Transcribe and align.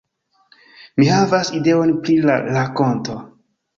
-Mi 1.01 1.09
havas 1.11 1.53
ideojn 1.59 1.93
pri 2.07 2.17
la 2.25 2.39
rakonto 2.49 3.19